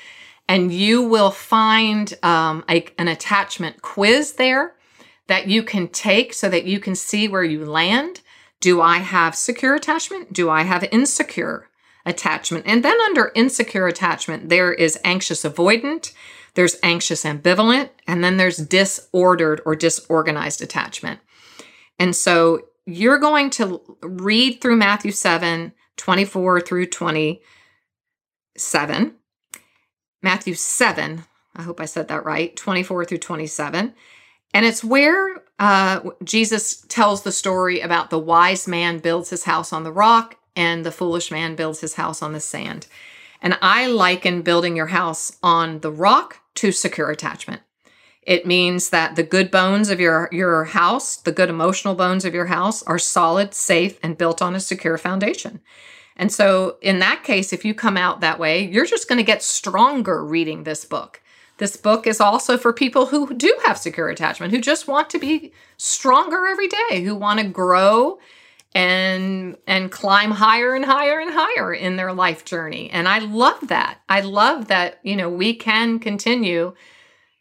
[0.47, 4.73] And you will find um, a, an attachment quiz there
[5.27, 8.21] that you can take so that you can see where you land.
[8.59, 10.33] Do I have secure attachment?
[10.33, 11.69] Do I have insecure?
[12.05, 12.65] attachment.
[12.67, 16.11] And then under insecure attachment, there is anxious avoidant,
[16.55, 21.19] there's anxious ambivalent, and then there's disordered or disorganized attachment.
[21.99, 29.15] And so you're going to read through Matthew 7 24 through 27.
[30.21, 31.23] Matthew 7,
[31.55, 33.93] I hope I said that right, 24 through 27.
[34.53, 39.71] And it's where uh, Jesus tells the story about the wise man builds his house
[39.73, 42.87] on the rock and the foolish man builds his house on the sand.
[43.41, 47.61] And I liken building your house on the rock to secure attachment.
[48.23, 52.33] It means that the good bones of your, your house, the good emotional bones of
[52.33, 55.61] your house, are solid, safe, and built on a secure foundation.
[56.15, 59.23] And so, in that case, if you come out that way, you're just going to
[59.23, 61.21] get stronger reading this book.
[61.59, 65.19] This book is also for people who do have secure attachment, who just want to
[65.19, 68.17] be stronger every day, who want to grow
[68.73, 72.89] and and climb higher and higher and higher in their life journey.
[72.91, 73.99] And i love that.
[74.07, 76.73] I love that you know we can continue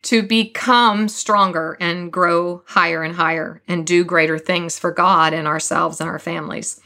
[0.03, 5.47] to become stronger and grow higher and higher and do greater things for god and
[5.47, 6.81] ourselves and our families.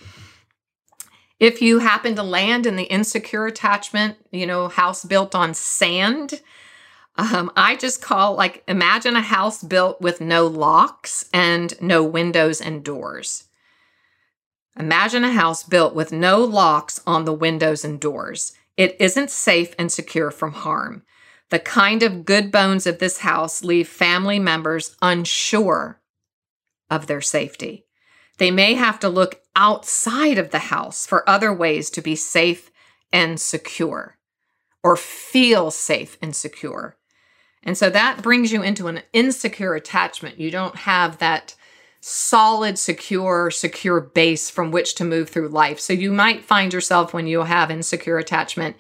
[1.41, 6.43] If you happen to land in the insecure attachment you know house built on sand
[7.17, 12.61] um, I just call like imagine a house built with no locks and no windows
[12.61, 13.45] and doors.
[14.79, 18.55] Imagine a house built with no locks on the windows and doors.
[18.77, 21.03] It isn't safe and secure from harm.
[21.51, 26.01] The kind of good bones of this house leave family members unsure
[26.89, 27.85] of their safety.
[28.39, 32.71] They may have to look outside of the house for other ways to be safe
[33.13, 34.17] and secure
[34.83, 36.97] or feel safe and secure.
[37.63, 40.41] And so that brings you into an insecure attachment.
[40.41, 41.55] You don't have that
[42.01, 45.79] solid, secure, secure base from which to move through life.
[45.79, 48.77] So you might find yourself when you have insecure attachment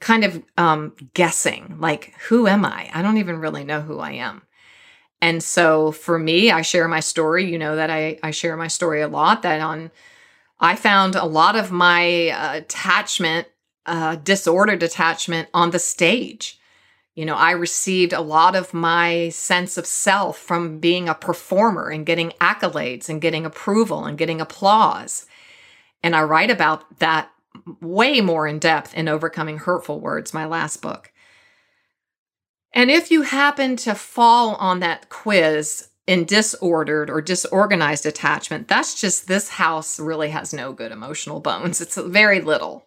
[0.00, 2.90] kind of um, guessing, like, who am I?
[2.92, 4.42] I don't even really know who I am.
[5.20, 7.50] And so for me, I share my story.
[7.50, 9.42] You know that I, I share my story a lot.
[9.42, 9.90] That on,
[10.60, 13.48] I found a lot of my uh, attachment,
[13.86, 16.60] uh, disordered attachment on the stage.
[17.14, 21.88] You know, I received a lot of my sense of self from being a performer
[21.88, 25.26] and getting accolades and getting approval and getting applause.
[26.02, 27.30] And I write about that
[27.80, 31.12] way more in depth in Overcoming Hurtful Words, my last book.
[32.72, 39.00] And if you happen to fall on that quiz in disordered or disorganized attachment, that's
[39.00, 41.80] just this house really has no good emotional bones.
[41.80, 42.86] It's very little.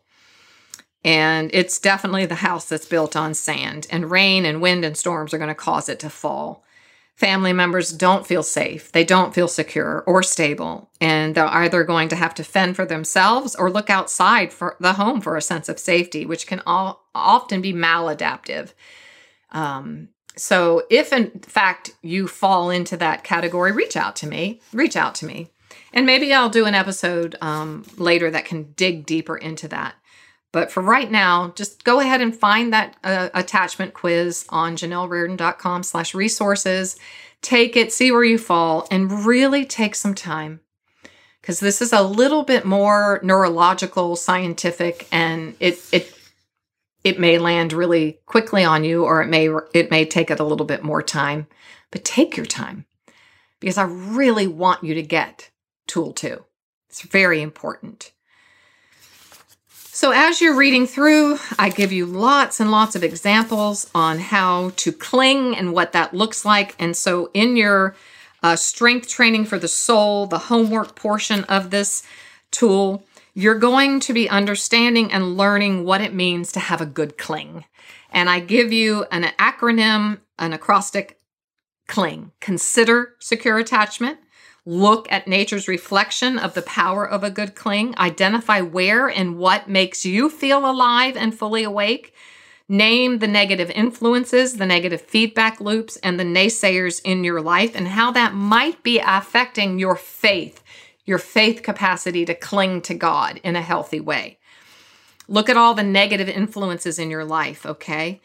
[1.03, 5.33] And it's definitely the house that's built on sand, and rain and wind and storms
[5.33, 6.63] are going to cause it to fall.
[7.15, 12.09] Family members don't feel safe, they don't feel secure or stable, and they're either going
[12.09, 15.67] to have to fend for themselves or look outside for the home for a sense
[15.67, 18.73] of safety, which can all, often be maladaptive.
[19.51, 24.61] Um, so, if in fact you fall into that category, reach out to me.
[24.71, 25.49] Reach out to me.
[25.93, 29.95] And maybe I'll do an episode um, later that can dig deeper into that.
[30.53, 35.83] But for right now, just go ahead and find that uh, attachment quiz on janellrardin.com
[35.83, 36.97] slash resources.
[37.41, 40.61] Take it, see where you fall, and really take some time.
[41.41, 46.13] Because this is a little bit more neurological, scientific, and it it
[47.03, 50.43] it may land really quickly on you, or it may it may take it a
[50.43, 51.47] little bit more time.
[51.91, 52.85] But take your time,
[53.59, 55.51] because I really want you to get
[55.87, 56.43] tool two.
[56.89, 58.11] It's very important.
[59.97, 64.69] So, as you're reading through, I give you lots and lots of examples on how
[64.75, 66.75] to cling and what that looks like.
[66.77, 67.95] And so, in your
[68.43, 72.03] uh, strength training for the soul, the homework portion of this
[72.51, 77.17] tool, you're going to be understanding and learning what it means to have a good
[77.17, 77.65] cling.
[78.11, 81.19] And I give you an acronym, an acrostic
[81.87, 82.33] cling.
[82.39, 84.19] Consider secure attachment
[84.67, 89.69] look at nature's reflection of the power of a good cling, identify where and what
[89.69, 92.13] makes you feel alive and fully awake,
[92.67, 97.87] name the negative influences, the negative feedback loops, and the naysayers in your life, and
[97.87, 100.61] how that might be affecting your faith,
[101.05, 104.37] your faith capacity to cling to God in a healthy way.
[105.29, 108.19] Look at all the negative influences in your life, okay?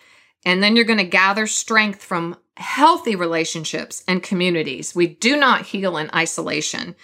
[0.45, 4.95] And then you're going to gather strength from healthy relationships and communities.
[4.95, 6.95] We do not heal in isolation.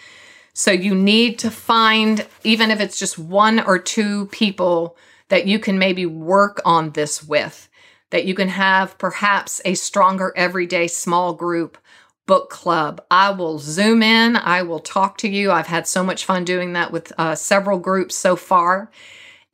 [0.52, 4.96] So you need to find, even if it's just one or two people
[5.28, 7.68] that you can maybe work on this with,
[8.10, 11.78] that you can have perhaps a stronger everyday small group
[12.26, 13.00] book club.
[13.10, 15.50] I will zoom in, I will talk to you.
[15.50, 18.90] I've had so much fun doing that with uh, several groups so far,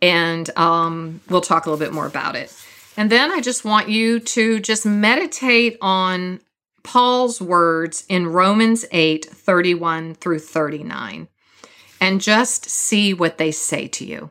[0.03, 2.53] and um, we'll talk a little bit more about it.
[2.97, 6.41] And then I just want you to just meditate on
[6.83, 11.29] Paul's words in Romans 8 31 through 39
[12.01, 14.31] and just see what they say to you.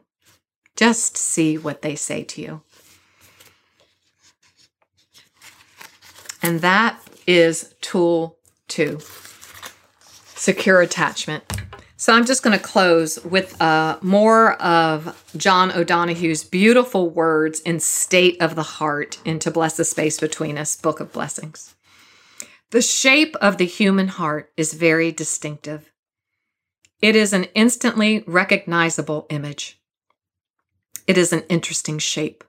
[0.76, 2.62] Just see what they say to you.
[6.42, 8.38] And that is tool
[8.68, 9.00] two
[10.36, 11.53] secure attachment.
[12.04, 17.80] So I'm just going to close with uh, more of John O'Donohue's beautiful words in
[17.80, 21.76] State of the Heart into Bless the Space Between Us, Book of Blessings.
[22.72, 25.94] The shape of the human heart is very distinctive.
[27.00, 29.80] It is an instantly recognizable image.
[31.08, 32.44] It is an interesting shape.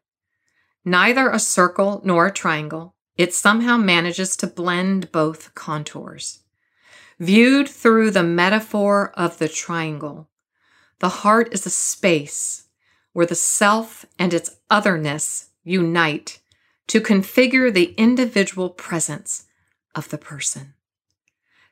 [0.85, 6.41] Neither a circle nor a triangle, it somehow manages to blend both contours.
[7.21, 10.29] Viewed through the metaphor of the triangle,
[10.99, 12.67] the heart is a space
[13.12, 16.41] where the self and its otherness unite
[16.89, 19.47] to configure the individual presence
[19.95, 20.75] of the person.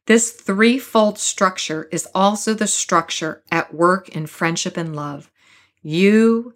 [0.07, 5.31] This threefold structure is also the structure at work in friendship and love.
[5.83, 6.55] You,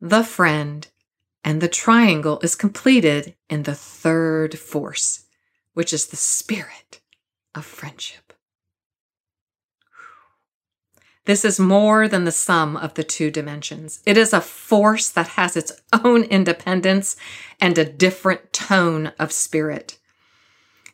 [0.00, 0.86] the friend,
[1.44, 5.26] and the triangle is completed in the third force,
[5.74, 7.00] which is the spirit
[7.54, 8.32] of friendship.
[11.26, 14.00] This is more than the sum of the two dimensions.
[14.04, 15.72] It is a force that has its
[16.04, 17.16] own independence
[17.60, 19.98] and a different tone of spirit.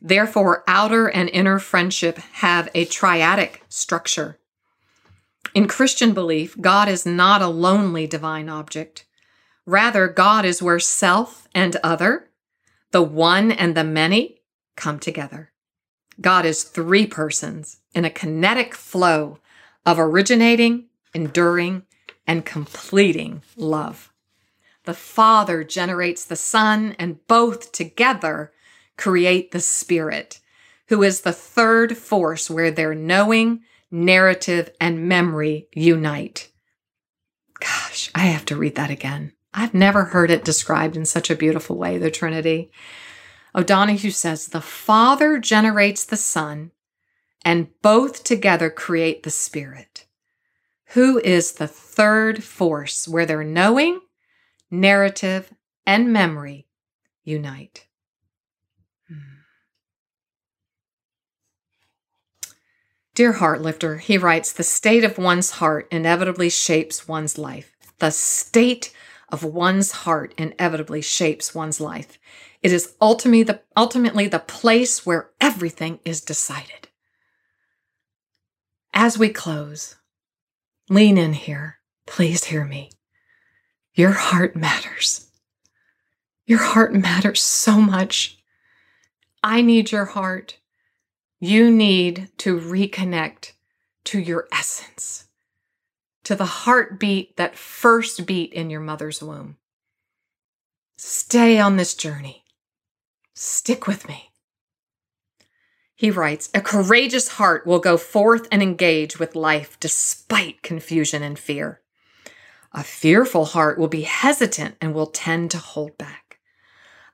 [0.01, 4.39] Therefore, outer and inner friendship have a triadic structure.
[5.53, 9.07] In Christian belief, God is not a lonely divine object.
[9.67, 12.31] Rather, God is where self and other,
[12.93, 14.43] The one and the many
[14.77, 15.53] come together.
[16.21, 19.39] God is three persons in a kinetic flow
[19.87, 21.83] of originating, enduring,
[22.27, 24.13] and completing love.
[24.85, 28.53] The Father generates the Son, and both together
[28.97, 30.41] create the Spirit,
[30.89, 36.51] who is the third force where their knowing, narrative, and memory unite.
[37.59, 39.33] Gosh, I have to read that again.
[39.53, 42.71] I've never heard it described in such a beautiful way, the Trinity.
[43.55, 46.71] O'Donohue says the Father generates the Son,
[47.45, 50.07] and both together create the Spirit,
[50.89, 54.01] who is the third force where their knowing,
[54.71, 55.53] narrative,
[55.87, 56.67] and memory
[57.25, 57.87] unite.
[59.09, 59.15] Hmm.
[63.15, 67.75] Dear Heartlifter, he writes, the state of one's heart inevitably shapes one's life.
[67.99, 68.95] The state
[69.29, 72.19] of one's heart inevitably shapes one's life.
[72.63, 76.89] It is ultimately the, ultimately the place where everything is decided.
[78.93, 79.97] As we close,
[80.89, 81.79] lean in here.
[82.07, 82.91] Please hear me.
[83.95, 85.31] Your heart matters.
[86.47, 88.39] Your heart matters so much.
[89.43, 90.59] I need your heart.
[91.39, 93.53] You need to reconnect
[94.05, 95.29] to your essence
[96.25, 99.57] to the heartbeat that first beat in your mother's womb.
[100.97, 102.45] Stay on this journey.
[103.43, 104.33] Stick with me.
[105.95, 111.39] He writes A courageous heart will go forth and engage with life despite confusion and
[111.39, 111.81] fear.
[112.73, 116.39] A fearful heart will be hesitant and will tend to hold back.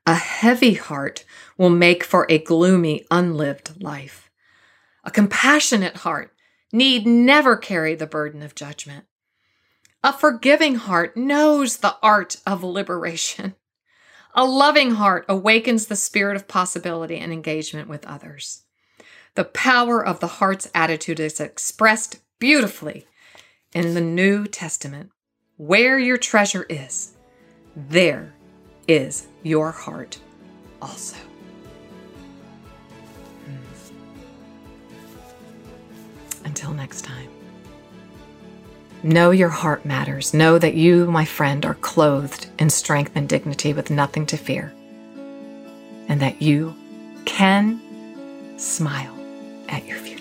[0.04, 1.24] A heavy heart
[1.56, 4.28] will make for a gloomy, unlived life.
[5.04, 6.32] A compassionate heart
[6.72, 9.04] need never carry the burden of judgment.
[10.02, 13.54] A forgiving heart knows the art of liberation.
[14.38, 18.64] A loving heart awakens the spirit of possibility and engagement with others.
[19.34, 23.06] The power of the heart's attitude is expressed beautifully
[23.72, 25.10] in the New Testament.
[25.56, 27.14] Where your treasure is,
[27.74, 28.34] there
[28.86, 30.18] is your heart
[30.82, 31.16] also.
[33.46, 33.56] Hmm.
[36.44, 37.35] Until next time.
[39.06, 40.34] Know your heart matters.
[40.34, 44.74] Know that you, my friend, are clothed in strength and dignity with nothing to fear.
[46.08, 46.74] And that you
[47.24, 47.80] can
[48.58, 49.16] smile
[49.68, 50.15] at your future.